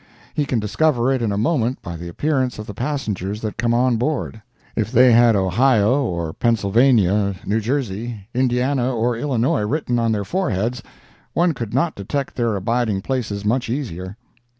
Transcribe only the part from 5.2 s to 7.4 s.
Ohio or Pennsylvania,